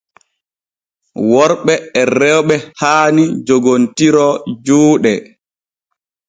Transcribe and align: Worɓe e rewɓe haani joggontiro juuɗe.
Worɓe 1.31 1.73
e 1.99 2.01
rewɓe 2.19 2.55
haani 2.79 3.23
joggontiro 3.45 4.27
juuɗe. 4.65 5.11